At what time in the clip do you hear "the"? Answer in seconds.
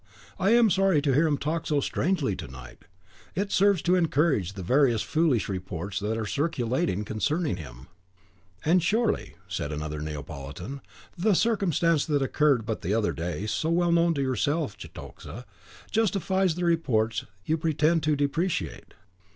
4.53-4.63, 11.15-11.35, 12.81-12.95, 16.55-16.65